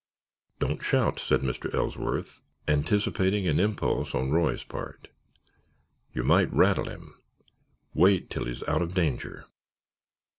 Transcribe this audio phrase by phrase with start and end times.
[0.57, 1.71] "Don't shout!" said Mr.
[1.75, 5.09] Ellsworth, anticipating an impulse on Roy's part.
[6.11, 7.13] "You might rattle him.
[7.93, 9.45] Wait till he's out of danger."